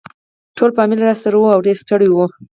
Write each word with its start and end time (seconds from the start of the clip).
ټول 0.57 0.69
فامیل 0.77 0.99
راسره 1.03 1.35
وو 1.37 1.53
او 1.55 1.59
ډېر 1.65 1.75
ستړي 1.83 2.09
وو. 2.11 2.25